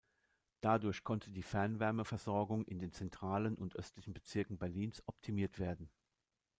Dadurch 0.61 1.03
konnte 1.03 1.29
die 1.29 1.43
Fernwärmeversorgung 1.43 2.65
in 2.65 2.79
den 2.79 2.91
zentralen 2.91 3.53
und 3.53 3.75
östlichen 3.75 4.15
Bezirken 4.15 4.57
Berlins 4.57 5.07
optimiert 5.07 5.59
werden. 5.59 5.91